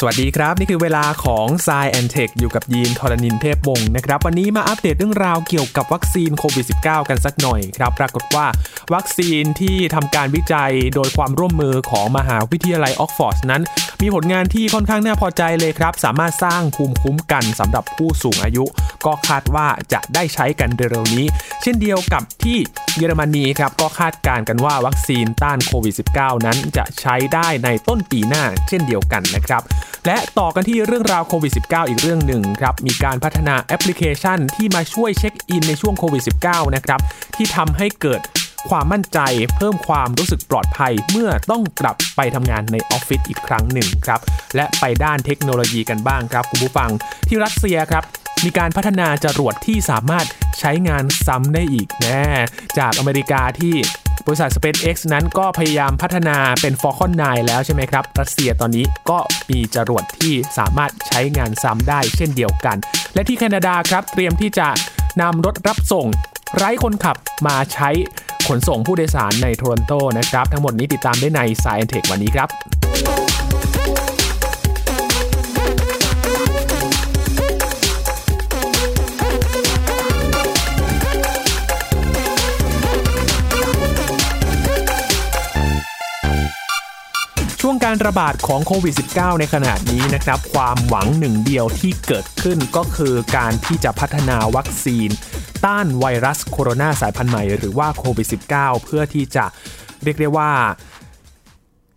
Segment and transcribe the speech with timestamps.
[0.00, 8.46] สวัสดีครับ นี่คือเวลาของ s ซแอนเทคอยู่กับยีนทรณินเทพวงศ์นะครับ วันนี้มาอัปเดตเรื่องราวเกี่ยวกับวัคซีนโควิด -19 กันสักหน่อยครับ ปรากฏว่า
[8.94, 13.62] วัคซีนที่ทำการวิจัยโดยความร่วมมือของมหาวิทยาลัยออกซ์ฟอร์ดนั้น
[14.02, 18.64] มีผลงานที่ค่อนข้างน่าพอใจเลยครับ สามารถสร้างภูมิคุ้มกันสำหรับผู้สูงอายุ
[19.06, 21.26] ก็คาดว่าจะได้ใช้กันเร็วๆนี้
[21.62, 22.58] เช่นเดียวกับที่
[22.96, 29.62] เยอรมนีครับก็คาดการณ์กันว่าวัคซีนต้านโควิด -19 นั้นจะใช้ได้ในต้นปีหน้าเช่นเดียวกันนะครับ
[30.06, 37.00] และต่อกันที่เรื่องราวโควิด -19 อีกเรื่องหนึ่งครับมีการพัฒนาแอปพลิเคชันที่มาช่วยเช็คอินในช่วงโควิด -19 นะครับ
[37.36, 38.20] ที่ทำให้เกิด
[38.68, 39.18] ความมั่นใจ
[39.56, 44.20] เพิ่มความรู้สึกปลอดภัยเมื่อต้องกลับไปทำงานในออฟฟิศอีกครั้งหนึ่งครับ
[44.56, 46.90] และไปด้านเทคโนโลยีกันบ้างครับ คุณผู้ฟัง
[47.28, 48.04] ที่รัสเซียครับ
[48.44, 50.26] มีการพัฒนาจรวดที่สามารถ
[50.58, 52.24] ใช้งานซ้ำได้อีก นอก
[52.78, 53.74] จากอเมริกาที่
[54.26, 59.18] บริษัท SpaceX นั้นก็พยายามพัฒนาเป็น Falcon 9 แล้วใช่ไหมครับ รัสเซียตอนนี้ก็
[59.50, 62.76] มีจรวดที่สามารถใช้งานซ้ำได้เช่นเดียวกัน
[63.14, 64.68] และที่แคนาดาครับเตรียมที่จะ
[65.22, 66.06] นำรถรับส่ง
[66.56, 67.90] ไร้คนขับมาใช้
[68.48, 72.48] ขนส่งผู้โดยสารในโทรอนโตนะครับ ทั้งหมดนี้ติดตามได้ใน s ายเทควันนี้ครับ
[87.66, 95.08] ช่วงการระบาดของโควิด -19 ในขณะนี้นะครับ ความหวังหนึ่งเดียวที่เกิดขึ้นก็คือการที่จะพัฒนาวัคซีน
[95.64, 99.44] ต้านไวรัสโคโรนาสายพันธุ์ใหม่ หรือว่าโควิด -19 เพื่อที่จะ
[100.02, 100.52] เรียกได้ว่า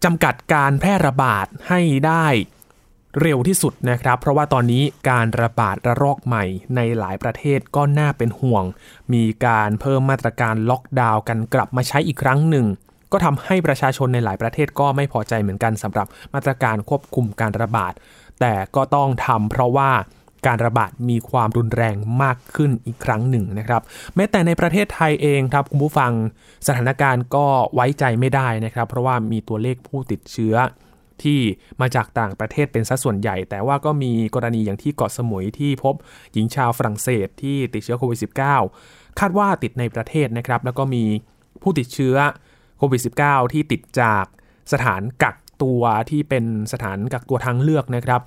[0.03, 2.27] จำกัดการแพร่ระบาดให้ได้
[3.21, 6.43] เร็วที่สุดนะครับ เพราะว่าตอนนี้การระบาดระลอกใหม่
[6.75, 8.63] ในหลายประเทศก็น่าเป็นห่วง
[9.13, 12.67] มีการเพิ่มมาตรการล็อกดาวน์กันกลับมาใช้อีกครั้งหนึ่ง
[13.11, 17.94] ก็ทำให้ประชาชนในหลายประเทศก็ไม่พอใจเหมือนกันสำหรับมาตรการควบคุมการระบาด
[18.39, 19.91] แต่ก็ต้องทำเพราะว่า
[20.47, 23.81] การระบาดมีความรุนแรงมากขึ้นอีกครั้งหนึ่งนะครับ
[24.15, 26.11] แม้แต่ในประเทศไทยเองครับคุณผู้ฟัง
[26.67, 30.55] สถานการณ์ก็ไว้ใจไม่ได้นะครับ เพราะว่ามีตัวเลขผู้ติดเชื้อ
[31.23, 31.39] ที่
[31.81, 35.95] มาจากต่างประเทศเป็นสัดส่วนใหญ่ แต่ว่าก็มีกรณีอย่างที่เกาะสมุยที่พบ
[36.33, 38.20] หญิงชาวฝรั่งเศสที่ติดเชื้อโควิด
[38.65, 41.04] -19 คาดว่าติดในประเทศนะครับ แล้วก็มี
[41.61, 42.15] ผู้ติดเชื้อ
[42.77, 44.26] โควิด -19 ที่ติดจาก
[44.73, 48.21] สถานกักตัวที่เป็นสถานกักตัวทางเลือกนะครับ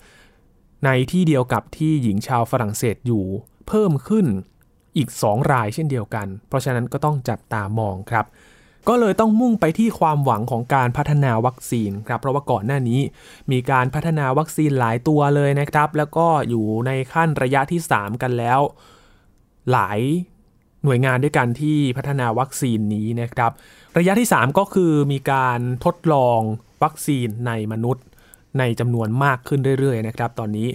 [0.84, 3.24] ในที่เดียวกับที่หญิงชาวฝรั่งเศสอยู่
[3.68, 4.26] เพิ่มขึ้น
[4.96, 8.26] อีก 2 รายเช่นเดียวกัน เพราะฉะนั้นก็ต้องจับตามองครับ
[8.88, 13.00] ก็เลยต้องมุ่งไปที่ความหวังของการพัฒนาวัคซีนครับ เพราะว่าก่อนหน้านี้
[13.50, 18.60] มีการพัฒนาวัคซีนหลายตัวเลยนะครับ แล้วก็อยู่ในขั้นระยะที่ 3 กันแล้ว
[19.72, 20.00] หลาย
[20.84, 23.52] หน่วยงานด้วยกันที่พัฒนาวัคซีนนี้นะครับ
[23.98, 26.40] ระยะที่ 3 ก็คือมีการทดลอง
[26.82, 28.04] วัคซีนในมนุษย์
[28.58, 30.68] ในจำนวนมากขึ้นเรื่อยๆนะครับตอนนี้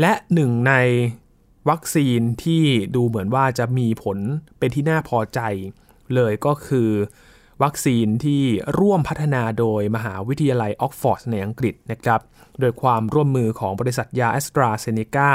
[0.00, 0.74] และหนึ่งใน
[1.70, 4.18] วัคซีนที่ดูเหมือนว่าจะมีผล
[4.58, 5.40] เป็นที่น่าพอใจ
[6.14, 6.90] เลยก็คือ
[7.62, 8.42] วัคซีนที่
[8.78, 12.20] ร่วมพัฒนาโดยมหาวิทยาลัยออกฟอร์ดในอังกฤษนะครับ
[12.60, 15.30] โดยความร่วมมือของบริษัทยาแอสตราเซเนกา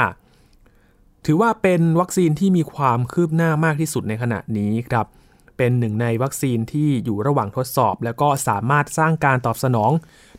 [1.26, 5.06] ถือว่าเป็นวัคซีนที่มีความคืบหน้ามากที่สุดในขณะนี้ครับ
[5.56, 9.92] เป็นหนึ่งในวัคซีนที่อยู่ระหว่างทดสอบ แล้วก็สามารถสร้างการตอบสนอง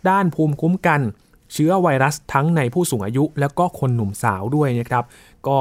[0.10, 1.02] ด้านภูมิคุ้มกัน
[1.54, 5.04] เชื้อไวรัสทั้งในผู้สูงอายุ แล้วก็คนหนุ่มสาวด้วยนะครับ
[5.48, 5.60] ก็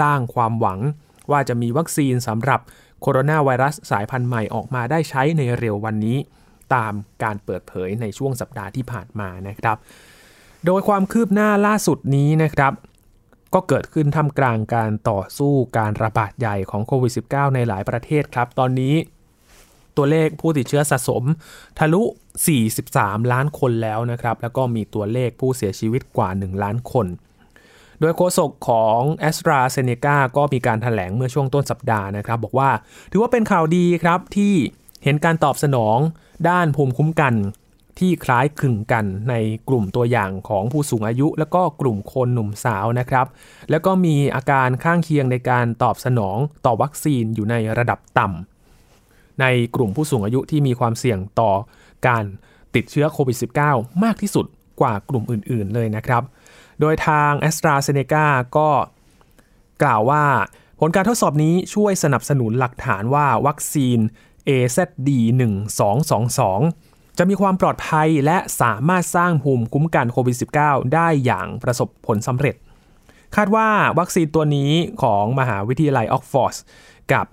[0.00, 0.78] สร้างความหวัง
[1.30, 2.60] ว่าจะมีวัคซีนสำหรับ
[3.00, 6.18] โคโรนาไวรัสสายพันธุ์ใหม่ออกมาได้ใช้ในเร็ววันนี้
[6.74, 9.76] ตามการเปิดเผยในช่วงสัปดาห์ที่ผ่านมานะครับ
[10.66, 12.72] โดยความคืบหน้าล่าสุดนี้นะครับ
[13.54, 18.94] ก็เกิดขึ้นท่ามกลางการต่อสู้การระบาดใหญ่ของโควิด -19 ในหลายประเทศครับ ตอนนี้
[19.96, 21.24] ตัวเลขผู้ติดเชื้อสะสม
[21.78, 22.02] ทะลุ
[22.68, 27.06] 43 ล้านคนแล้วนะครับ แล้วก็มีตัวเลขผู้เสียชีวิตกว่า 1 ล้านคน
[28.00, 32.70] โดยโฆษกของ a s t r a z เซ e c a ก็มีการถแถลงเมื่อช่วงต้นสัปดาห์นะครับ บอกว่า
[33.10, 34.54] ถือว่าเป็นข่าวดีครับที่
[35.04, 35.98] เห็นการตอบสนอง
[36.48, 37.34] ด้านภูมิคุ้มกัน
[38.00, 39.34] ที่คล้ายคลึงกันใน
[39.68, 43.26] กลุ่มตัวอย่างของผู้สูงอายุ แล้วก็กลุ่มคนหนุ่มสาวนะครับ
[43.70, 46.36] แล้วก็มีอาการข้างเคียงในการตอบสนอง
[46.66, 49.44] ต่อวัคซีนอยู่ในระดับต่ำใน
[49.74, 51.52] กลุ่มผู้สูงอายุที่มีความเสี่ยงต่อ
[52.06, 52.24] การ
[52.74, 53.36] ติดเชื้อโควิด
[53.66, 54.46] -19 มากที่สุด
[54.80, 56.22] กว่ากลุ่มอื่น ๆ เลยนะครับ
[56.80, 58.26] โดยทาง a s t r a z เซ e c a
[58.56, 58.68] ก็
[59.82, 60.24] กล่าวว่า
[60.80, 63.98] ผลการทดสอบนี้ช่วยสนับสนุนหลักฐานว่าวัคซีน
[64.48, 66.40] AZD1222
[67.18, 72.54] จะมีความปลอดภัยและสามารถสร้างภูมิคุ้มกันโควิด -19 ได้อย่างประสบผลสำเร็จ
[73.36, 73.68] คาดว่า
[73.98, 74.72] วัคซีนตัวนี้
[75.02, 76.56] ของมหาวิทยาลัยออกซ์ฟอร์ด
[77.12, 77.26] กับ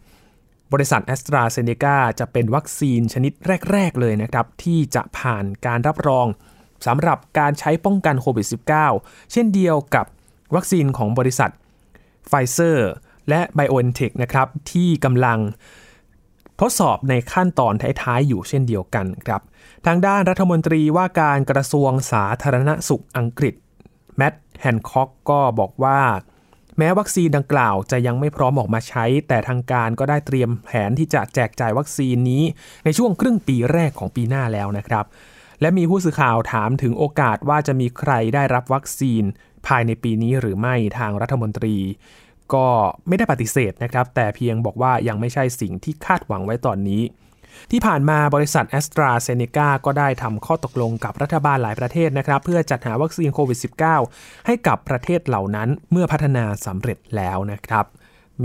[0.74, 3.32] บริษัทแอสตราเซเนกาจะเป็นวัคซีนชนิด
[3.72, 6.28] แรก ๆ เลยนะครับ ที่จะผ่านการรับรอง
[6.86, 8.48] สำหรับการใช้ป้องกันโควิด
[8.90, 10.06] -19 เช่นเดียวกับ
[10.56, 11.52] วัคซีนของบริษัท
[12.28, 12.90] ไฟเซอร์
[13.30, 15.40] และ BioNTech นะครับ ที่กำลัง
[16.62, 19.42] ทดสอบในขั้นตอนท้ายๆ อยู่เช่นเดียวกันครับ
[19.86, 23.56] ทางด้านรัฐมนตรีว่าการกระทรวงสาธารณสุขอังกฤษ
[24.18, 26.02] แมตต์แฮนคอกก็บอกว่า
[26.78, 32.44] แม้วัคซีนดังกล่าวจะยังไม่พร้อมออกมาใช้ แต่ทางการก็ได้เตรียมแผนที่จะแจกจ่ายวัคซีนนี้
[32.86, 35.06] ในช่วงครึ่งปีแรกของปีหน้าแล้วนะครับ
[35.62, 39.24] และมีผู้สื่อข่าวถามถึงโอกาสว่าจะมีใครได้รับวัคซีน
[39.68, 41.76] ภายในปีนี้หรือไม่ทางรัฐมนตรี
[42.54, 42.68] ก็
[43.08, 47.04] ไม่ได้ปฏิเสธนะครับ แต่เพียงบอกว่ายังไม่ใช่สิ่งที่คาดหวังไว้ตอนนี้
[47.72, 53.60] ที่ผ่านมาบริษัทแอสตราเซเนกาก็ได้ทำข้อตกลงกับรัฐบาลหลายประเทศนะครับ เพื่อจัดหาวัคซีนโควิด
[54.02, 57.86] -19 ให้กับประเทศเหล่านั้นเมื่อพัฒนาสำเร็จแล้วนะครับ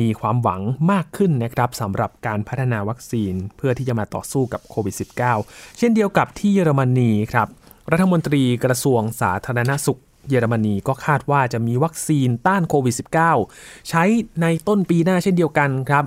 [0.01, 0.61] มีความหวัง
[0.93, 4.95] มากขึ้นนะครับสำหรับการพัฒนาวัคซีนเพื่อที่จะมาต่อสู้กับโควิด
[5.37, 7.49] -19 เช่นเดียวกับที่เยอรมนีครับ
[7.93, 12.95] รัฐมนตรีกระทรวงสาธารณสุข เยอรมนีก็คาดว่าจะมีวัคซีนต้านโควิด
[13.41, 14.05] -19 ใช้
[14.43, 16.05] ในต้นปีหน้าเช่นเดียวกันครับ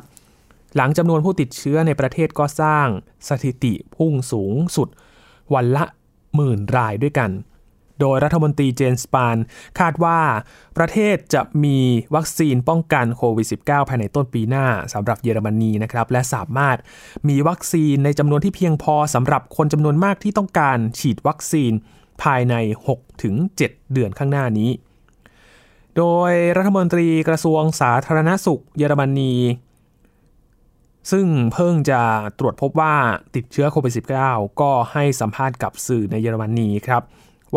[0.76, 2.88] หลังจำนวนผู้ติดเชื้อในประเทศก็สร้าง
[3.28, 4.88] สถิติพุ่งสูงสุด
[5.54, 5.86] วันละ
[6.36, 7.32] หมื่นรายด้วยกัน
[8.02, 9.38] โดยรัฐมนตรีเจนสปาน
[9.80, 10.20] คาดว่า
[10.78, 11.78] ประเทศจะมี
[12.16, 16.78] วัคซีนป้องกันโควิด -19 ภายในต้นปีหน้าสำหรับเยอรมนีนะครับ และสามารถ
[17.30, 21.72] มีวัคซีนในจำนวนที่เพียงพอสำหรับคนจำนวนมากที่ต้องการฉีดวัคซีน
[22.24, 22.56] ภายใน
[23.26, 24.72] 6-7 เดือนข้างหน้านี้
[25.98, 29.34] โดยรัฐมนตรีกระทรวงสาธารณสุขเยอรมนี
[31.12, 32.02] ซึ่งเพิ่งจะ
[32.40, 32.96] ตรวจพบว่า
[33.36, 33.94] ติดเชื้อโควิด
[34.28, 37.04] -19 ก็ให้สัมภาษณ์กับสื่อในเยอรมนีครับ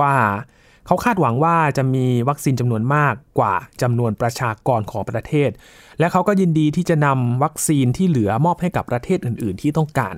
[0.01, 0.15] ว่า
[0.87, 5.51] เขาคาดหวังว่าจะมีวัคซีนจำนวนมากกว่าจำนวนประชากรของประเทศ
[5.99, 10.15] และเขาก็ยินดีที่จะนำวัคซีนที่เหลือมอบให้กับประเทศอื่น ๆ ที่ต้องการ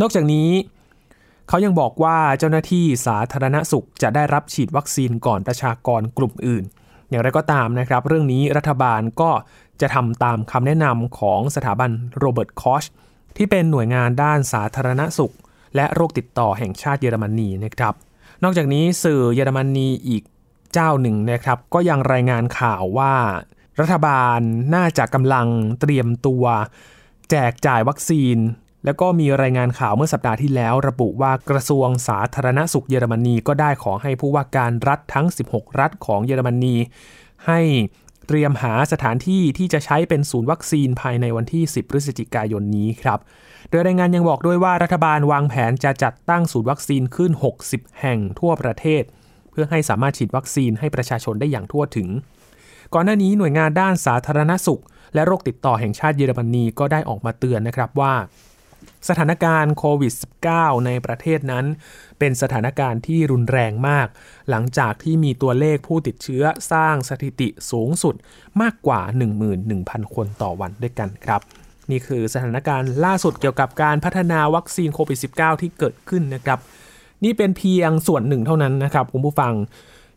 [0.00, 0.48] นอกจากนี้
[1.50, 6.64] เขายังบอกว่าเจ้าหน้าที่สาธารณสุขจะได้รับฉีดวัคซีนก่อนประชากรกลุ่มอื่น
[7.08, 9.30] อย่างไรก็ตามนะครับ เรื่องนี้รัฐบาลก็
[9.80, 12.84] จะทำตามคำแนะนำของสถาบันโรเบิร์ตคอช
[13.36, 15.34] ที่เป็นหน่วยงานด้านสาธารณสุข
[15.76, 17.94] และโรคติดต่อแห่งชาติเยอรมนีนะครับ
[18.42, 20.22] นอกจากนี้สื่อเยอรมนีอีก
[20.72, 23.14] เจ้าหนึ่งนะครับ ก็ยังรายงานข่าวว่า
[23.80, 24.38] รัฐบาล
[24.74, 25.46] น่าจะกำลัง
[25.80, 26.44] เตรียมตัว
[27.30, 28.36] แจกจ่ายวัคซีน
[28.84, 36.76] แล้วก็มีรายงานข่าวเมื่อสัปดาห์ที่แล้ว ระบุว่ากระทรวงสาธารณสุขเยอรมนีก็ได้ขอให้ผู้ว่าการรัฐทั้ง 16 รัฐของเยอรมนี
[37.46, 37.60] ให้
[38.26, 43.18] เตรียมหาสถานที่ที่จะใช้เป็นศูนย์วัคซีนภายในวันที่ 10 พฤศจิกายนนี้ครับ
[43.70, 47.32] โดยรายงานยังบอกด้วยว่ารัฐบาลวางแผนจะจัดตั้งศูนย์วัคซีนขึ้น
[47.66, 49.02] 60 แห่งทั่วประเทศ
[49.50, 52.08] เพื่อให้สามารถฉีดวัคซีนให้ประชาชนได้อย่างทั่วถึง
[52.94, 54.82] ก่อนหน้านี้หน่วยงานด้านสาธารณสุข
[55.14, 58.14] และโรคติดต่อแห่งชาติเยอรมนีก็ได้ออกมาเตือนนะครับว่า
[59.08, 60.12] สถานการณ์โควิด
[60.48, 61.64] -19 ในประเทศนั้น
[62.18, 64.06] เป็นสถานการณ์ที่รุนแรงมาก
[64.50, 68.14] หลังจากที่มีตัวเลขผู้ติดเชื้อสร้างสถิติสูงสุด
[68.60, 69.00] มากกว่า
[69.58, 71.40] 11,000 คนต่อวันด้วยกันครับ
[71.90, 76.58] นี่คือสถานการณ์ล่าสุดเกี่ยวกับการพัฒนาวัคซีนโควิด -19 ที่เกิดขึ้นนะครับ
[77.24, 79.52] นี่เป็นเพียงส่วนหนึ่งเท่านั้นนะครับคุณผู้ฟัง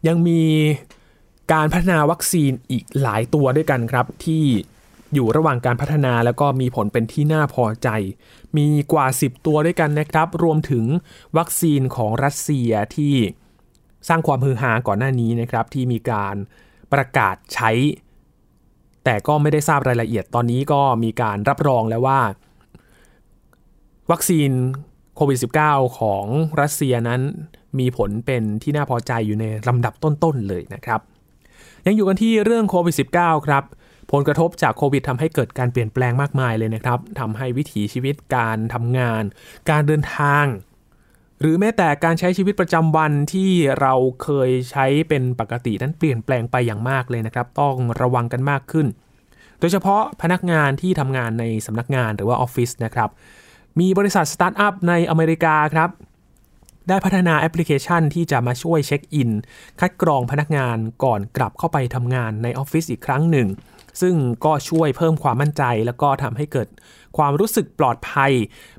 [0.08, 0.42] ยังมี
[1.54, 4.44] การพัฒนาวัคซีนอีกหลายตัวด้วยกันครับ ที่
[5.14, 7.90] อยู่ระหว่างการพัฒนาแล้วก็มีผลเป็นที่น่าพอใจ
[8.58, 10.86] มีกว่า 10 ตัวด้วยกันนะครับ รวมถึง
[11.38, 13.16] วัคซีนของรัสเซียที่
[14.08, 16.36] สร้างความฮือฮาก่อนหน้านี้นะครับที่มีการ
[16.94, 17.72] ประกาศใช้
[19.04, 22.20] แต่ก็ไม่ได้ทราบรายละเอียดตอนนี้ก็มีการรับรองแล้วว่า
[24.12, 24.52] วัคซีน
[25.16, 26.26] โควิด -19 ของ
[26.62, 27.22] รัสเซียนั้น
[27.80, 31.02] มีผลเป็นที่น่าพอใจอยู่ในลำดับต้นๆเลยนะครับ
[31.86, 33.64] ยังอยู่กันที่เรื่องโควิด -19 ครับ
[34.14, 39.24] ผลกระทบจากโควิดทำให้เกิดการเปลี่ยนแปลงมากมายเลยนะครับทำให้วิถีชีวิตการทำงาน
[39.70, 40.46] การเดินทาง
[41.40, 43.52] หรือแม้แต่การใช้ชีวิตประจำวันที่
[43.82, 43.94] เรา
[44.24, 48.88] เคยใช้เป็นปกตินั้นเปลี่ยนแปลงไปอย่างมากเลยนะครับ ต้องระวังกันมากขึ้น
[49.60, 53.10] โดยเฉพาะพนักงานที่ทำงานในสำนักงานหรือว่าออฟฟิศนะครับ
[53.80, 55.90] มีบริษัทสตาร์ทอัพในอเมริกาครับ
[56.90, 59.30] ได้พัฒนาแอปพลิเคชันที่จะมาช่วยเช็คอิน
[59.80, 63.48] คัดกรองพนักงานก่อนกลับเข้าไปทำงานในออฟฟิศอีกครั้งหนึ่ง
[64.02, 66.68] ซึ่งก็ช่วยเพิ่มความมั่นใจ แล้วก็ทำให้เกิด
[67.18, 68.32] ความรู้สึกปลอดภัย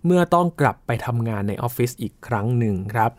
[0.04, 3.11] เมื่อต้องกลับไปทำงานในออฟฟิศอีกครั้งหนึ่งครับ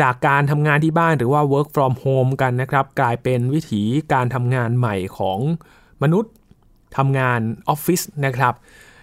[0.00, 5.38] จากการทำงานที่บ้านหรือว่า work from home กันนะครับ กลายเป็นวิถีการทำงานใหม่ของ
[6.02, 6.32] มนุษย์
[6.96, 8.54] ทำงานออฟฟิศนะครับ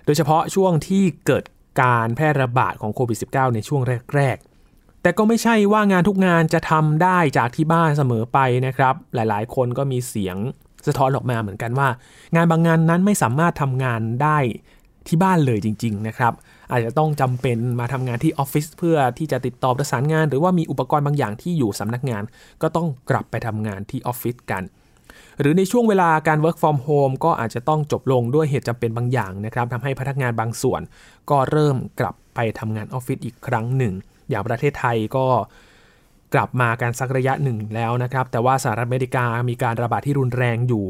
[0.06, 1.44] โดยเฉพาะช่วงที่เกิด
[1.82, 3.82] การแพร่ระบาดของโควิด -19 ในช่วง
[4.16, 4.38] แรก
[4.70, 10.38] ๆแต่ก็ไม่ใช่ว่างานทุกงานจะทำได้จากที่บ้านเสมอไปนะครับ หลายๆ คนก็มีเสียง
[10.88, 11.88] สะท้อนออกมาเหมือนกันว่า
[12.36, 14.38] งานบางงานนั้นไม่สามารถทำงานได้
[15.08, 16.34] ที่บ้านเลยจริง ๆ นะครับ
[16.72, 22.24] อาจจะต้องจำเป็นมาทำงานที่ออฟฟิศเพื่อที่จะติดต่อประสานงาน หรือว่ามีอุปกรณ์บางอย่างที่อยู่สำนักงาน
[22.62, 24.64] ก็ต้องกลับไปทำงานที่ออฟฟิศกัน
[25.40, 30.82] หรือในช่วงเวลาการ work from home ก็อาจจะต้องจบลงด้วยเหตุจำเป็นบางอย่างนะครับทำให้พนักงานบางส่วน
[31.30, 33.94] ก็เริ่มกลับไปทำงานออฟฟิศอีกครั้งหนึ่ง
[34.30, 35.26] อย่างประเทศไทยก็
[36.34, 40.86] กลับมากันสักระยะหนึ่งแล้วนะครับ แต่ว่าสหรัฐอเมริกามีการระบาดที่รุนแรงอยู่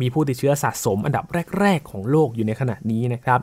[0.00, 1.24] มีผู้ติดเชื้อสะสมอันดับ
[1.58, 3.40] แรก ๆ ของโลกอยู่ในขณะนี้นะครับ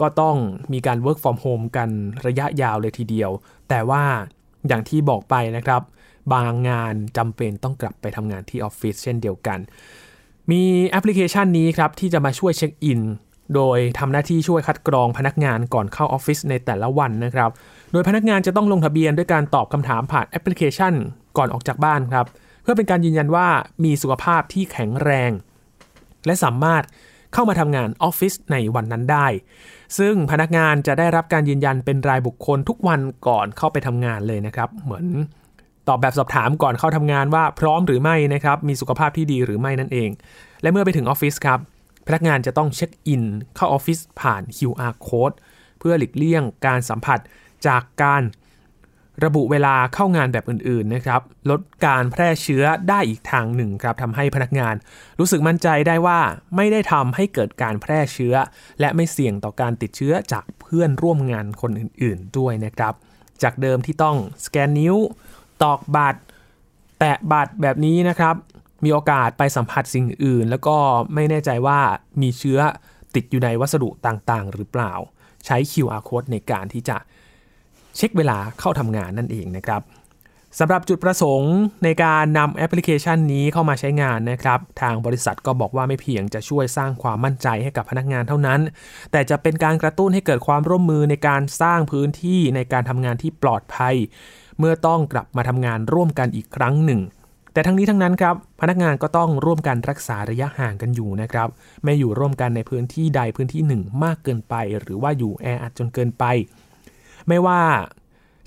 [0.00, 0.36] ก็ต้อง
[0.72, 1.88] มีการ work from home กัน
[2.26, 3.30] ระยะยาวเลยทีเดียว
[3.68, 4.02] แต่ว่า
[4.68, 5.82] อย่างที่บอกไปนะครับ
[6.32, 9.58] บางงานจำเป็นต้องกลับไปทำงานที่ออฟฟิศเช่นเดียวกัน
[10.50, 13.00] มีแอปพลิเคชันนี้ครับที่จะมาช่วยเช็คอิน
[13.54, 17.50] โดยทำหน้าที่ช่วยคัดกรองพนักงานก่อนเข้าออฟฟิศในแต่ละวันนะครับ
[17.92, 20.94] โดยพนักงานจะต้องลงทะเบียนด้วยการตอบคำถามผ่านแอปพลิเคชัน
[21.36, 22.26] ก่อนออกจากบ้านครับ
[22.62, 23.48] เพื่อเป็นการยืนยันว่า
[23.84, 25.30] มีสุขภาพที่แข็งแรง
[26.26, 26.82] และสามารถ
[27.32, 29.26] เข้ามาทำงานออฟฟิศในวันนั้นได้
[29.98, 35.04] ซึ่งพนักงานจะได้รับการยืนยันเป็นรายบุคคลทุกวันก่อนเข้าไปทำงานเลยนะครับ เหมือน
[35.88, 40.10] ตอบแบบสอบถามก่อนเข้าทำงานว่าพร้อมหรือไม่นะครับ มีสุขภาพที่ดีหรือไม่นั่นเอง
[40.62, 41.58] และเมื่อไปถึงออฟฟิศครับ
[42.06, 43.24] พนักงานจะต้องเช็คอิน
[43.56, 45.36] เข้าออฟฟิศผ่าน QR code
[45.78, 47.18] เพื่อหลีกเลี่ยงการสัมผัส
[47.66, 48.22] จากการ
[49.24, 54.74] ระบุเวลาเข้างานแบบอื่นๆนะครับ ลดการแพร่เชื้อได้อีกทางหนึ่งครับทำให้พนักงาน
[55.18, 56.20] รู้สึกมั่นใจได้ว่า
[56.56, 58.34] ไม่ได้ทำให้เกิดการแพร่เชื้อ
[58.80, 62.94] และไม่เสี่ยงต่อการติดเชื้อจากเพื่อนร่วมงานคนอื่นๆ ด้วยนะครับ
[63.42, 64.96] จากเดิมที่ต้องสแกนนิ้ว
[65.62, 66.20] ตอกบัตร
[66.98, 68.34] แตะบัตรแบบนี้นะครับ
[68.84, 70.76] มีโอกาสไปสัมผัสสิ่งอื่น แล้วก็
[71.14, 71.80] ไม่แน่ใจว่า
[72.22, 72.58] มีเชื้อ
[73.14, 74.92] ติดอยู่ในวัสดุต่างๆ หรือเปล่า
[75.46, 76.96] ใช้ QR code ในการที่จะ
[77.96, 79.82] เช็คเวลาเข้าทำงานนั่นเองนะครับ
[80.58, 88.60] สำหรับจุดประสงค์ในการนำแอปพลิเคชันนี้เข้ามาใช้งานนะครับ ทางบริษัทก็บอกว่าไม่เพียงจะช่วยสร้างความมั่นใจให้กับพนักงานเท่านั้น
[89.12, 93.94] แต่จะเป็นการกระตุ้นให้เกิดความร่วมมือในการสร้างพื้นที่ในการทำงานที่ปลอดภัย
[94.58, 97.00] เมื่อต้องกลับมาทำงานร่วมกันอีกครั้งหนึ่ง
[97.52, 101.48] แต่ทั้งนี้ทั้งนั้นครับ พนักงานก็ต้องร่วมกันรักษาระยะห่างกันอยู่นะครับ
[101.84, 106.24] ไม่อยู่ร่วมกันในพื้นที่ใดพื้นที่หนึ่ง มากเกินไป หรือว่าอยู่แออัดจนเกินไป
[107.28, 107.62] ไม่ว่า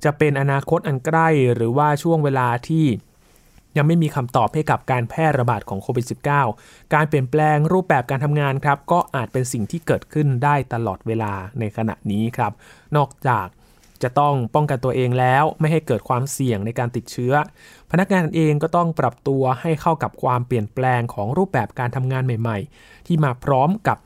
[0.04, 2.86] จะเป็นอนาคตอันใกล้หรือว่าช่วงเวลาที่
[3.78, 6.06] ยังไม่มีคำตอบให้กับการแพร่ระบาดของโควิด
[6.50, 12.52] -19 การเปลี่ยนแปลงรูปแบบการทำงานครับ ก็อาจเป็นสิ่งที่เกิดขึ้นได้ตลอดเวลาในขณะนี้ครับ
[12.96, 13.48] นอกจาก
[14.04, 17.34] จะต้องป้องกันตัวเองแล้วไม่ให้เกิดความเสี่ยงในการติดเชื้อ
[17.92, 23.98] พนักงานเองก็ต้องปรับตัวให้เข้ากับความเปลี่ยนแปลงของรูปแบบการทำงานใหม่ ๆ ที่มาพร้อมกับ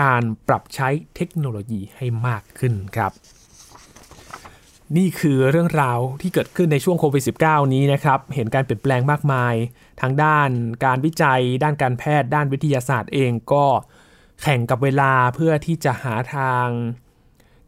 [0.00, 3.12] การปรับใช้เทคโนโลยีให้มากขึ้นครับ
[4.96, 9.54] นี่คือเรื่องราวที่เกิดขึ้นในช่วงโควิด -19 นี้นะครับ เห็นการเปลี่ยนแปลงมากมาย
[10.00, 10.48] ทางด้าน
[10.84, 13.64] การวิจัย ด้านการแพทย์ ด้านวิทยาศาสตร์เองก็
[14.42, 16.66] แข่งกับเวลาเพื่อที่จะหาทาง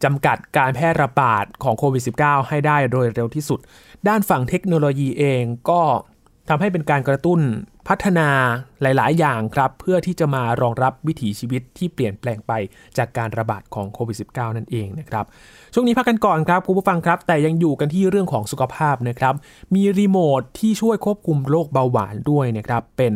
[0.05, 3.59] จำกัดการแพร่ระบาดของโควิด -19 ให้ได้โดยเร็วที่สุด
[4.09, 5.83] ด้านฝั่งเทคโนโลยีเองก็
[6.49, 7.41] ทำให้เป็นการกระตุ้น
[7.89, 8.29] พัฒนา
[8.83, 12.53] หลาย ๆ อย่างครับ เพื่อที่จะมารองรับวิถีชีวิตที่เปลี่ยนแปลงไป
[12.99, 15.25] จากการระบาดของโควิด -19 นั่นเองนะครับ
[15.75, 19.35] ช่วงนี้พักกันก่อนครับคุณผู้ฟังครับ แต่ยังอยู่กันที่เรื่องของสุขภาพนะครับ
[19.75, 23.13] มีรีโมทที่ช่วยควบคุมโรคเบาหวานด้วยนะครับ เป็น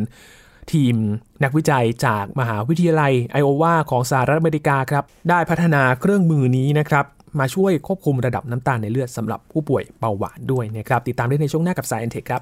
[0.71, 0.95] ทีม
[1.43, 7.05] นักวิจัยจากมหาวิทยาลัยไอโอวาของสหรัฐอเมริกาครับ ได้พัฒนาเครื่องมือนี้นะครับ
[7.39, 12.41] มาช่วยควบคุมระดับน้ำตาลในเลือดสำหรับผู้ป่วยเบาหวานด้วยนะครับ ติดตามได้ในช่วงหน้ากับสายเอ็นเทคครับ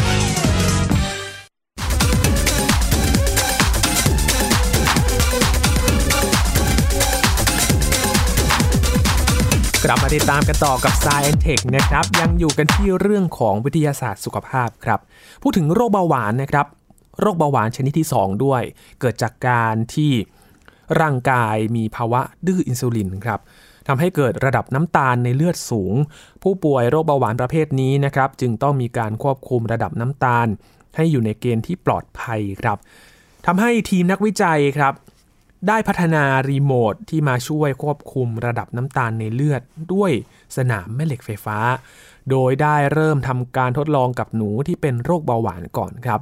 [9.93, 14.99] ลับมาติดตามกันต่อกับ Science Tech นะครับ ยังอยู่กันที่เรื่องของวิทยาศาสตร์สุขภาพครับ
[15.41, 16.65] พูดถึงโรคเบาหวานนะครับ
[17.19, 18.61] โรคเบาหวานชนิดที่ 2 ด้วย
[18.99, 20.11] เกิดจากการที่
[21.01, 23.39] ร่างกายมีภาวะดื้ออินซูลินครับ
[23.87, 25.93] ทำให้เกิดระดับน้ำตาลในเลือดสูง
[26.43, 30.47] ผู้ป่วยโรคเบาหวานประเภทนี้นะครับ จึงต้องมีการควบคุมระดับน้ำตาล
[30.95, 32.77] ให้อยู่ในเกณฑ์ที่ปลอดภัยครับ
[33.45, 34.93] ทำให้ทีมนักวิจัยครับ
[35.67, 39.61] ได้พัฒนารีโมทที่มาช่วยควบคุมระดับน้ำตาลในเลือด
[39.93, 40.11] ด้วย
[40.57, 41.57] สนามแม่เหล็กไฟฟ้า
[42.29, 46.19] โดยได้เริ่มทำการทดลองกับหนูที่เป็นโรคเบาหวานก่อนครับ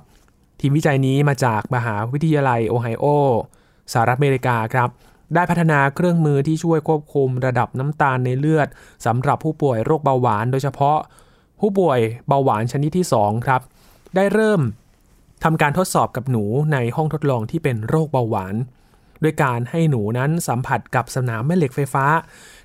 [0.59, 3.05] ทีมวิจัยนี้มาจากมหาวิทยาลัยโอไฮโอ
[3.91, 4.89] สหรัฐอเมริกาครับ
[5.35, 8.67] ได้พัฒนาเครื่องมือที่ช่วยควบคุมระดับน้ำตาลในเลือด
[9.05, 10.97] สำหรับผู้ป่วยโรคเบาหวาน โดยเฉพาะ
[11.59, 13.61] ผู้ป่วยเบาหวานชนิดที่ 2 ครับ
[14.15, 14.61] ได้เริ่ม
[15.43, 16.43] ทำการทดสอบกับหนู
[16.73, 18.55] ในห้องทดลองที่เป็นโรคเบาหวาน
[19.23, 22.05] ด้วยการให้หนูนั้นสัมผัสกับสนามแม่เหล็กไฟฟ้า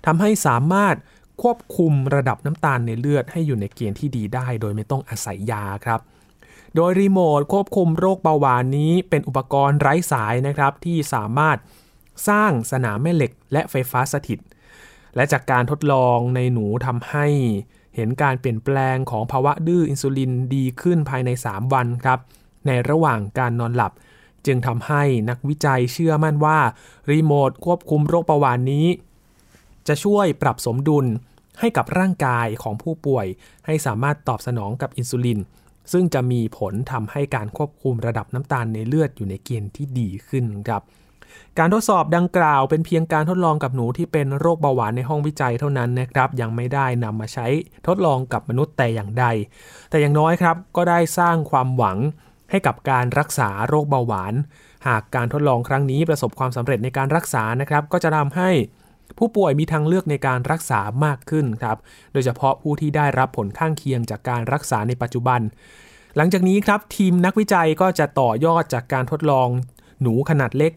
[0.07, 0.97] ทำให้สามารถ
[1.43, 6.01] ควบคุมระดับน้ำตาลในเลือดให้อยู่ในเกณฑ์ที่ดีได้ โดยไม่ต้องอาศัยยาครับ
[6.75, 11.57] โดยรีโมทควบคุมโรคเบาหวานนี้เป็นอุปกรณ์ไร้สายนะครับ ที่สามารถ
[12.29, 14.39] สร้างสนามแม่เหล็กและไฟฟ้าสถิต
[15.17, 17.27] และจากการทดลองในหนูทำให้
[17.97, 22.19] เห็นการเปลี่ยนแปลงของภาวะดื้ออินซูลินดีขึ้นภายใน 3 วันครับ
[22.67, 23.93] ในระหว่างการนอนหลับ
[24.47, 26.59] จึงทำให้นักวิจัยเชื่อมั่นว่า
[27.11, 28.87] รีโมทควบคุมโรคเบาหวานนี้
[29.89, 31.07] จะช่วยปรับสมดุล
[31.61, 33.27] ให้กับร่างกายของผู้ป่วย
[33.67, 35.41] ให้สามารถตอบสนองกับอินซูลิน
[35.93, 40.83] ซึ่งจะมีผลทำให้การควบคุมระดับน้ำตาลในเลือดอยู่ในเกณฑ์ที่ดีขึ้นครับ
[41.59, 47.47] การทดสอบดังกล่าวเป็นเพียงการทดลองกับหนูที่เป็นโรคเบาหวานในห้องวิจัยเท่านั้นนะครับ ยังไม่ได้นำมาใช้
[47.87, 49.25] ทดลองกับมนุษย์แต่อย่างใด
[49.91, 51.99] แต่อย่างน้อยครับก็ได้สร้างความหวัง
[52.55, 54.35] ให้กับการรักษาโรคเบาหวาน
[54.87, 58.51] หากการทดลองครั้งนี้ประสบความสำเร็จในการรักษานะครับ ก็จะทำให้
[59.19, 61.77] ผู้ป่วยมีทางเลือกในการรักษามากขึ้นครับ
[62.13, 65.41] โดยเฉพาะผู้ที่ได้รับผลข้างเคียงจากการรักษาในปัจจุบัน
[66.17, 69.49] หลังจากนี้ครับทีมนักวิจัยก็จะต่อยอดจากการทดลอง
[70.03, 70.73] หนูขนาดเล็ก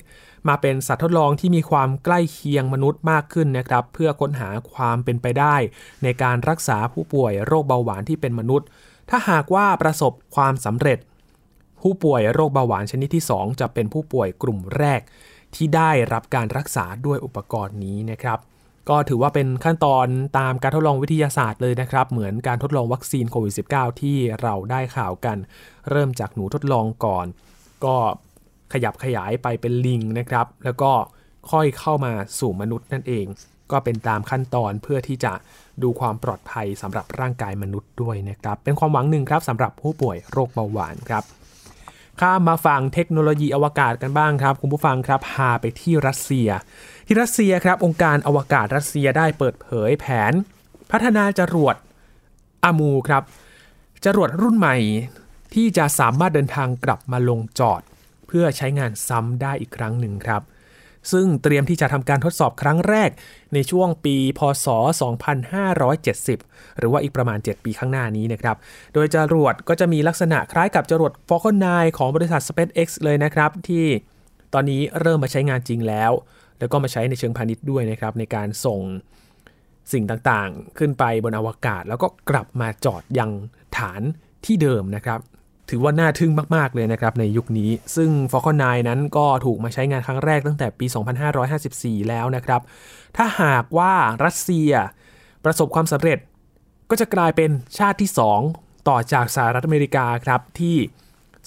[0.47, 5.55] มาเป็นสัตว์ทดลองที่มีความใกล้เคียงมนุษย์มากขึ้นนะครับ เพื่อค้นหาความเป็นไปได้
[6.03, 8.67] ในการรักษาผู้ป่วยโรคเบาหวานที่เป็นมนุษย์
[9.09, 10.99] ถ้าหากว่าประสบความสำเร็จ
[11.81, 15.01] ผู้ป่วยโรคเบาหวานชนิดที่ 2 จะเป็นผู้ป่วยกลุ่มแรก
[15.55, 18.39] ที่ได้รับการรักษาด้วยอุปกรณ์นี้นะครับ
[18.89, 20.07] ก็ถือว่าเป็นขั้นตอน
[20.39, 25.37] ตามการทดลองวิทยาศาสตร์เลยนะครับ เหมือนการทดลองวัคซีนโควิด -19 ที่เราได้ข่าวกัน
[25.89, 27.25] เริ่มจากหนูทดลองก่อน
[27.85, 27.95] ก็
[28.73, 30.91] ขยับขยายไปเป็นลิงนะครับ แล้วก็
[31.51, 33.25] ค่อยเข้ามาสู่มนุษย์นั่นเอง
[33.71, 35.33] ก็เป็นตามขั้นตอนเพื่อที่จะ
[35.83, 41.23] ดูความปลอดภัยสำหรับร่างกายมนุษย์ด้วยนะครับ เป็นความหวังหนึ่งครับสำหรับผู้ป่วยโรคเบาหวานครับ
[42.21, 46.49] ข้ามมาฟังเทคโนโลยีอวกาศกันบ้างครับ คุณผู้ฟังครับพาไปที่รัสเซีย
[47.07, 50.33] ที่รัสเซียครับองค์การอวกาศรัสเซียได้เปิดเผยแผน
[50.91, 51.75] พัฒนาจรวด
[52.63, 53.23] อามูครับ
[54.05, 54.75] จรวดรุ่นใหม่
[55.53, 57.81] ที่จะสามารถเดินทางกลับมาลงจอด
[58.27, 60.41] เพื่อใช้งานซ้ำได้อีกครั้งหนึ่งครับ
[61.11, 63.09] ซึ่งเตรียมที่จะทำการทดสอบครั้งแรก
[63.53, 64.67] ในช่วงปี พศ
[65.97, 68.55] 2570 หรือว่าอีกประมาณ 7 ปีข้างหน้านี้นะครับ
[68.93, 73.85] โดยจรวดก็จะมีลักษณะคล้ายกับจรวด Falcon 9 ของบริษัท SpaceX เลยนะครับ ที่
[74.53, 76.11] ตอนนี้เริ่มมาใช้งานจริงแล้ว
[76.59, 78.81] แล้วก็มาใช้ในเชิงพาณิชย์ด้วยนะครับ ในการส่ง
[79.93, 83.31] สิ่งต่างๆ ขึ้นไปบนอวกาศ แล้วก็กลับมาจอดยัง
[83.77, 84.01] ฐาน
[84.45, 85.19] ที่เดิมนะครับ
[85.69, 90.85] ถือว่าน่าทึ่งมาก ๆ เลยนะครับในยุคนี้ ซึ่ง Falcon 9 นั้นก็ถูกมาใช้งานครั้งแรกตั้งแต่ปี
[91.47, 92.61] 2554 แล้วนะครับ
[93.17, 93.93] ถ้าหากว่า
[94.25, 94.71] รัสเซีย
[95.45, 96.19] ประสบความสำเร็จ
[96.89, 98.09] ก็จะกลายเป็นชาติที่
[98.49, 100.77] 2 ต่อจากสหรัฐอเมริกาครับที่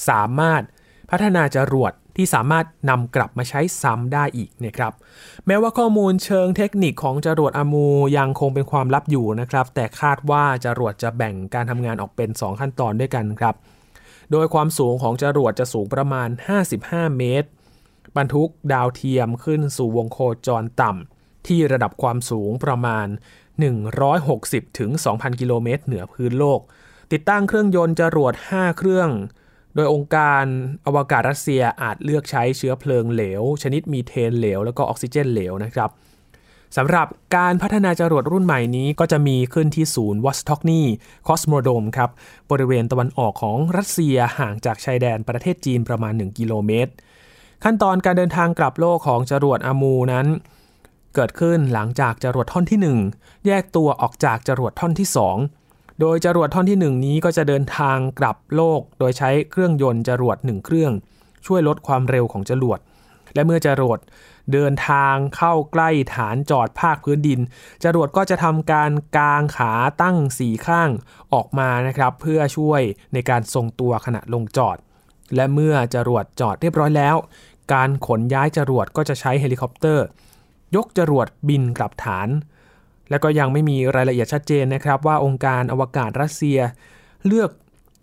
[0.09, 0.63] สามารถ
[1.11, 4.93] พัฒนาจรวดที่สามารถนำกลับมาใช้ซ้ำได้อีกนะครับ
[5.47, 7.87] แม้ว่าข้อมูลเชิงเทคนิคของจรวดอมู
[8.19, 13.55] ยังคงเป็นความลับอยู่นะครับ แต่คาดว่าจรวดจะแบ่งการทำงานออกเป็น 2 ขั้นตอนด้วยกันครับ
[14.33, 16.29] โดยความสูงของจรวดจะสูงประมาณ
[16.73, 17.49] 55 เมตร
[18.17, 23.07] บรรทุกดาวเทียมขึ้นสู่วงโคจรต่ำที่ระดับความสูงประมาณ
[23.93, 26.61] 160ถึง2,000 กิโลเมตรเหนือพื้นโลก
[27.13, 29.11] ติดตั้งเครื่องยนต์จรวด 5 เครื่อง
[29.75, 30.45] โดยองค์การ
[30.87, 35.91] อวกาศรัสเซียอาจเลือกใช้เชื้อเพลิงเหลว ชนิดมีเทนเหลว แล้วก็ออกซิเจนเหลวนะครับ
[36.77, 37.07] สำหรับ
[37.37, 40.81] การพัฒนาจรวดรุ่นใหม่นี้ก็จะมีขึ้นที่ศูนย์วอสทอชนี
[41.27, 42.11] คอสโมโดรมครับ
[42.51, 46.93] บริเวณตะวันออกของรัสเซียห่างจากชายแดนประเทศจีนประมาณ 1 กิโลเมตร
[47.65, 50.27] ขั้นตอนการเดินทางกลับโลกของจรวดอามูร์นั้น
[51.15, 52.79] เกิดขึ้นหลังจากจรวดท่อนที่
[53.15, 55.09] 1 แยกตัวออกจากจรวดท่อนที่
[55.55, 60.93] 2 โดยจรวดท่อนที่ 1 นี้ก็จะเดินทางกลับโลก โดยใช้เครื่องยนต์จรวด1เครื่อง
[61.47, 62.79] ช่วยลดความเร็วของจรวด
[63.35, 63.99] และเมื่อจรวด
[64.53, 67.41] เดินทางเข้าใกล้ฐานจอดภาคพื้นดิน
[67.85, 69.73] จรวดก็จะทำการกางขา
[70.03, 70.91] ตั้งสี่ข้าง
[71.35, 74.77] ออกมานะครับ เพื่อช่วยในการทรงตัวขณะลงจอด
[75.37, 77.17] และเมื่อจรวดจอดเรียบร้อยแล้ว
[77.73, 80.07] การขนย้ายจรวดก็จะใช้เฮลิคอปเตอร์
[80.77, 82.29] ยกจรวดบินกลับฐาน
[83.11, 86.59] และก็ยังไม่มีรายละเอียดชัดเจนนะครับ ว่าองค์การอวกาศรัสเซีย
[87.27, 87.51] เลือก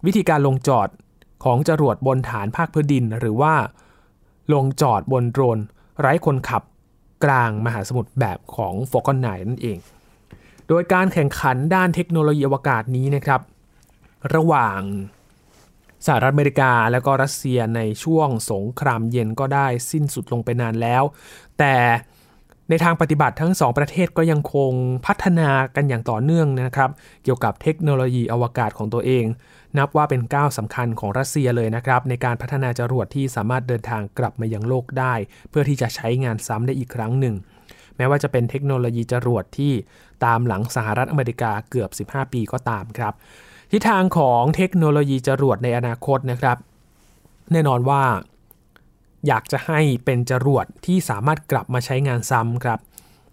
[0.06, 0.90] วิธีการลงจอด
[1.44, 3.56] ของจรวดบนฐานภาคพื้นดิน หรือว่า
[4.54, 5.60] ลงจอดบนโดรน
[6.00, 6.64] ไร้คนขับ
[7.24, 9.78] กลางมหาสมุทรแบบของ Falcon 9 นั่นเอง
[10.68, 13.42] โดยการแข่งขันด้านเทคโนโลยีอวกาศนี้นะครับ
[14.36, 14.80] ระหว่าง
[16.06, 21.04] สหรัฐอเมริกาและก็รัสเซียในช่วงสงครามเย็นก็ได้สิ้นสุดลงไปนานแล้ว
[21.60, 21.76] แต่
[22.70, 24.72] ในทางปฏิบัติทั้งสองประเทศก็ยังคง
[25.06, 26.92] พัฒนากันอย่างต่อเนื่องนะครับ
[27.24, 29.26] เกี่ยวกับเทคโนโลยีอวกาศของตัวเอง
[29.80, 35.14] นับว่าเป็นก้าวสำคัญของรัสเซียเลยนะครับ ในการพัฒนาจรวดที่สามารถเดินทางกลับมายังโลกได้
[35.50, 37.36] เพื่อที่จะใช้งานซ้ำได้อีกครั้งหนึ่ง
[37.98, 39.74] แม้ว่าจะเป็นเทคโนโลยีจรวดที่
[40.26, 43.14] ตามหลังสหรัฐอเมริกาเกือบ 15 ปีก็ตามครับ
[43.72, 46.58] ทิศทางของเทคโนโลยีจรวดในอนาคตนะครับ
[47.52, 48.04] แน่นอนว่า
[49.28, 52.80] อยากจะให้เป็นจรวดที่สามารถกลับมาใช้งานซ้ำครับ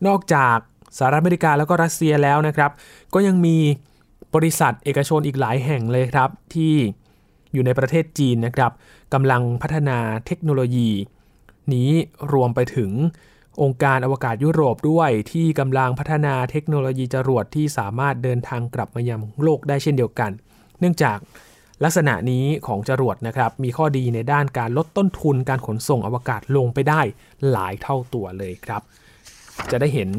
[0.07, 0.59] นอกจาก
[0.99, 2.71] สหรัฐอเมริกาแล้วก็รัสเซียแล้วนะครับ
[3.15, 3.57] ก็ยังมี
[4.35, 6.75] บริษัทเอกชนอีกหลายแห่งเลยครับ ที่
[7.53, 8.73] อยู่ในประเทศจีนนะครับ
[9.15, 10.91] กำลังพัฒนาเทคโนโลยี
[11.75, 11.91] นี้
[12.33, 12.91] รวมไปถึง
[13.63, 20.31] องค์การอวกาศยุโรปด้วยที่กำลังพัฒนาเทคโนโลยีจรวดที่สามารถเดินทางกลับมายังโลกได้เช่นเดียวกัน
[20.79, 21.19] เนื่องจาก
[21.85, 27.01] ลักษณะนี้ของจรวดนะครับ มีข้อดีในด้านการลดต้นทุนการขนส่งอวกาศลงไปได้
[27.51, 28.83] หลายเท่าตัวเลยครับ
[29.71, 30.11] จะได้เห็น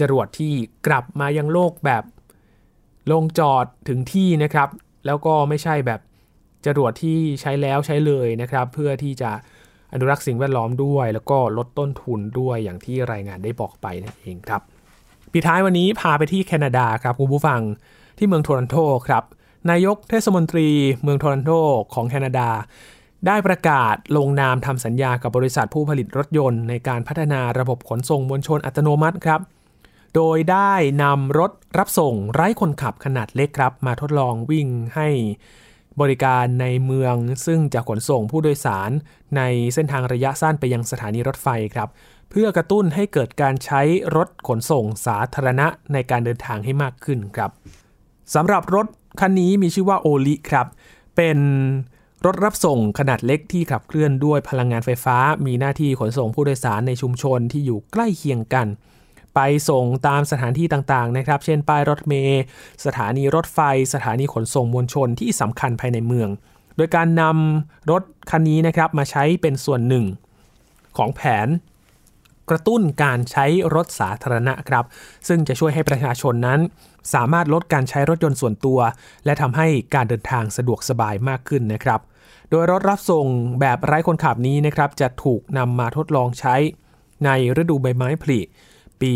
[0.00, 0.52] จรวดที่
[0.86, 2.02] กลับมายังโลกแบบ
[3.10, 4.68] ลงจอดถึงที่นะครับ
[5.06, 6.00] แล้วก็ไม่ใช่แบบ
[6.66, 9.30] จรวดที่ใช้แล้วใช้เลยนะครับ เพื่อที่จะ
[9.92, 14.62] อนุรักษ์สิ่งแวดล้อมด้วย แล้วก็ลดต้นทุนด้วยอย่างที่รายงานได้บอกไปนั่นเองครับ
[15.32, 17.60] ปิดท้ายวันนี้พาไปที่แคนาดาครับคุณผู้ฟัง
[18.18, 19.24] ที่เมืองโทรอนโตครับ
[19.70, 20.68] นายกเทศมนตรี
[21.02, 21.50] เมืองโทรอนโต
[21.94, 22.48] ของแคนาดา
[23.26, 29.40] ได้ประกาศลงนามทำสัญญากับบริษัทผู้ผลิตรถยนต์ในการพัฒนาระบบขนส่งมวลชนอัตโนมัติครับ
[30.14, 35.08] โดยได้นำรถรับส่งไร้คนขับขนาดเล็กครับ มาทดลองวิ่งให้
[36.00, 37.14] บริการในเมือง
[37.46, 38.90] ซึ่งจะขนส่งผู้โดยสาร
[39.36, 39.42] ใน
[39.74, 41.88] เส้นทางระยะสั้นไปยังสถานีรถไฟครับ
[42.30, 43.80] เพื่อกระตุ้นให้เกิดการใช้
[44.16, 47.50] รถขนส่งสาธารณะในการเดินทางให้มากขึ้นครับ
[48.34, 48.86] สำหรับรถ
[49.20, 50.66] คันนี้มีชื่อว่าโอลิครับ
[51.16, 51.38] เป็น
[52.24, 58.66] รถรับส่งขนาดเล็กที่ขับเคลื่อนด้วยพลังงานไฟฟ้า มีหน้าที่ขนส่งผู้โดยสารในชุมชนที่อยู่ใกล้เคียงกัน
[59.34, 62.42] ไปส่งตามสถานที่ต่างๆนะครับ เช่นป้ายรถเมล์
[62.84, 63.58] สถานีรถไฟ
[63.94, 66.28] สถานีขนส่งมวลชนที่สำคัญภายในเมือง
[66.76, 70.04] โดยการนำรถคันนี้นะครับมาใช้เป็นส่วนหนึ่ง
[70.96, 71.48] ของแผน
[72.50, 74.84] กระตุ้นการใช้รถสาธารณะครับ
[75.28, 76.60] ซึ่งจะช่วยให้ประชาชนนั้น
[77.14, 78.78] สามารถลดการใช้รถยนต์ส่วนตัว
[79.24, 82.00] และทำให้การเดินทางสะดวกสบายมากขึ้นนะครับ
[82.50, 83.26] โดยรถรับส่ง
[83.60, 86.56] แบบไร้คนขับนี้นะครับ จะถูกนำมาทดลองใช้
[87.24, 87.30] ใน
[87.62, 88.40] ฤดูใบไม้ผลิ
[89.02, 89.12] ปี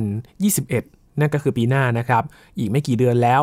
[0.00, 2.22] 2021 นั่นก็คือปีหน้านะครับ
[2.58, 3.40] อีกไม่กี่เดือนแล้ว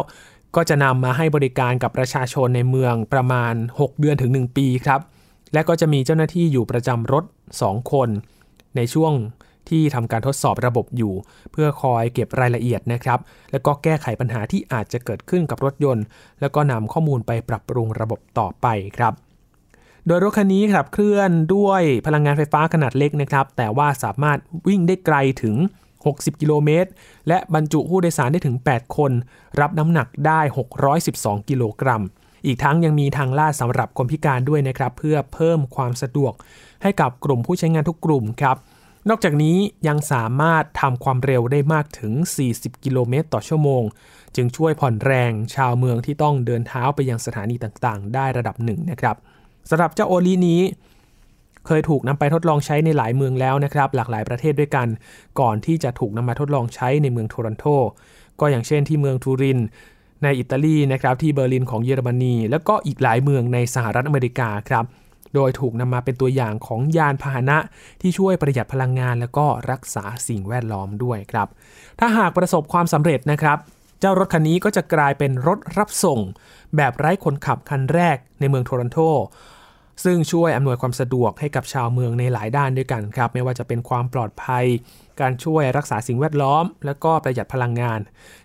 [0.55, 5.01] ก็จะนำมาให้บริการกับประชาชนในเมืองประมาณ 6 เดือนถึง 1 ปีครับ
[5.53, 7.23] และก็จะมีเจ้าหน้าที่อยู่ประจำรถ
[7.59, 8.09] 2 คน
[8.75, 9.13] ในช่วง
[9.69, 11.13] ที่ทำการทดสอบระบบอยู่
[11.51, 13.19] เพื่อคอยเก็บรายละเอียดนะครับ
[13.51, 16.05] แล้วก็แก้ไขปัญหาที่อาจจะเกิดขึ้นกับรถยนต์
[16.41, 19.13] แล้วก็นำข้อมูลไปปรับปรุงระบบต่อไปครับ
[20.07, 24.37] โดยรถคันนี้ครับเคลื่อนด้วยพลังงานไฟฟ้าขนาดเล็กนะครับ แต่ว่าสามารถ
[24.67, 25.55] วิ่งได้ไกลถึง
[25.97, 26.89] 60 กิโลเมตร
[27.27, 29.11] และบรรจุผู้โดยสารได้ถึง 8 คน
[29.59, 30.39] รับน้ำหนักได้
[30.95, 32.03] 612 กิโลกรัม
[32.45, 36.33] อีกทั้งยังมีทางลาดสำหรับคนพิการด้วยนะครับ เพื่อเพิ่มความสะดวก
[36.83, 38.57] ให้กับกลุ่มผู้ใช้งานทุกกลุ่มครับ
[39.09, 42.13] นอกจากนี้ยังสามารถทำความเร็วได้มากถึง
[42.49, 43.83] 40 กิโลเมตรต่อชั่วโมง
[44.35, 49.15] จึงช่วยผ่อนแรงชาวเมืองที่ต้องเดินเท้าไปยังสถานีต่างๆ ได้ระดับหนึ่งนะครับ
[49.69, 50.61] สำหรับเจ้าโอลีนี้
[51.65, 54.87] เคยถูกนำไปทดลองใช้ในหลายเมืองแล้วนะครับ หลากหลายประเทศด้วยกัน
[55.39, 57.65] ก่อนที่จะถูกนำมาทดลองใช้ในเมืองโทรอนโต
[58.39, 59.59] ก็อย่างเช่นที่เมืองทูริน
[60.23, 64.85] ในอิตาลีนะครับที่เบอร์ลินของเยอรมนี แล้วก็อีกหลายเมืองในสหรัฐอเมริกาครับ
[65.35, 67.57] โดยถูกนำมาเป็นตัวอย่างของยานพาหนะ
[68.01, 71.47] ที่ช่วยประหยัดพลังงานแล้วก็รักษาสิ่งแวดล้อมด้วยครับ
[71.99, 73.57] ถ้าหากประสบความสำเร็จนะครับ
[73.99, 76.19] เจ้ารถคันนี้ก็จะกลายเป็นรถรับส่ง
[76.75, 78.97] แบบไร้คนขับคันแรกในเมืองโทรอนโต
[80.03, 84.65] ซึ่งช่วยอำนวยความสะดวกให้กับชาวเมืองในหลายด้านด้วยกันครับ ไม่ว่าจะเป็นความปลอดภัย
[85.21, 87.99] การช่วยรักษาสิ่งแวดล้อม และก็ประหยัดพลังงาน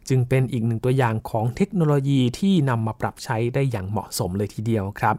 [0.08, 5.16] จึงเป็นอีกหนึ่งตัวอย่างของเทคโนโลยีที่นำมาปรับใช้ได้อย่างเหมาะสมเลยทีเดียวครับ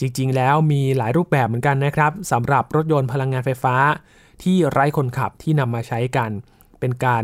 [0.00, 3.76] จริงๆ แล้วมีหลายรูปแบบเหมือนกันนะครับสำหรับรถยนต์พลังงานไฟฟ้า
[4.42, 6.30] ที่ไร้คนขับที่นำมาใช้กัน
[6.80, 7.22] เป็นการ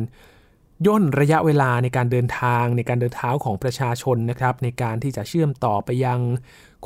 [0.87, 6.21] ย่นระยะเวลาในการเดินทางในการเดินเท้าของประชาชนนะครับ ในการที่จะเชื่อมต่อไปยัง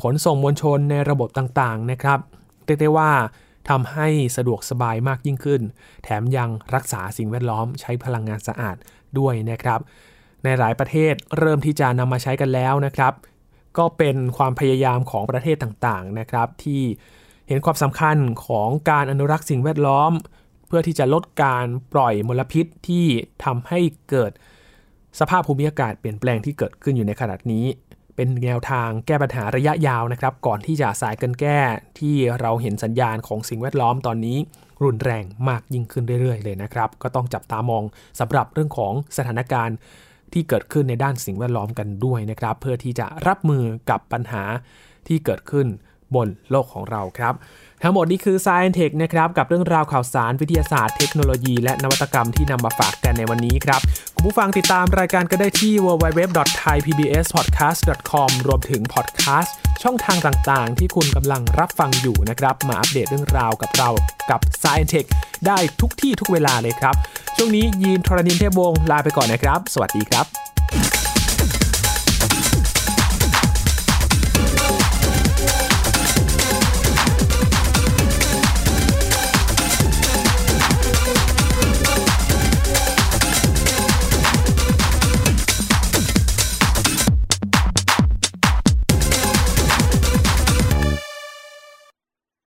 [0.02, 2.18] ขนส่งมวลชนในระบบต่างๆนะครับ
[2.64, 3.10] เรียกได้ว่า
[3.68, 5.62] ทำให้สะดวกสบายมากยิ่งขึ้น
[6.04, 8.76] แถมยังรักษาสิ่งแวดล้อมใช้พลังงานสะอาด
[9.18, 9.80] ด้วยนะครับ
[10.44, 13.12] ในหลายประเทศเริ่มที่จะนำมาใช้กันแล้วนะครับ
[13.78, 16.82] ก็เป็นความพยายามของประเทศต่างๆนะครับ ที่
[17.48, 20.12] เห็นความสำคัญของการอนุรักษ์สิ่งแวดล้อม
[20.76, 23.06] พื่อที่จะลดการปล่อยมลพิษที่
[23.44, 24.32] ทำให้เกิด
[25.20, 27.64] สภาพภูมิอากาศเปลี่ยนแปลงที่เกิดขึ้นอยู่ในขณะนี้
[28.16, 31.60] เป็นแนวทางแก้ปัญหาระยะยาวนะครับ ก่อนที่จะสายกันแก้
[31.98, 34.38] ที่เราเห็นสัญญาณของสิ่งแวดล้อมตอนนี้
[34.84, 37.84] รุนแรงมากยิ่งขึ้นเรื่อยๆ เลยนะครับ ก็ต้องจับตามอง
[38.20, 39.76] สำหรับเรื่องของสถานการณ์
[40.32, 44.42] ที่เกิดขึ้นในด้านสิ่งแวดล้อมกันด้วยนะครับ เพื่อที่จะรับมือกับปัญหา
[45.08, 45.66] ที่เกิดขึ้น
[46.16, 47.34] บนโลกของเราครับ
[47.82, 53.80] ทั้งหมดนี้คือ Science Tech นะครับ กับเรื่องราวข่าวสารวิทยาศาสตร์เทคโนโลยีและนวัตกรรมที่นำมาฝากกันในวันนี้ครับ
[54.14, 63.90] คุณผู้ฟังติดตามรายการก็ได้ที่ www.thaipbspodcast.com รวมถึงพอดแคสต์ช่องทางต่างๆ ที่คุณกำลังรับฟังอยู่นะครับ มาอัปเดตเรื่องราวกับเรา
[64.30, 65.06] กับ Science Tech
[65.46, 66.94] ได้ทุกที่ทุกเวลาเลยครับ
[67.36, 70.53] ช่วงนี้ยีนทรณินเทพวงศ์ลาไปก่อนนะครับ สวัสดีครับ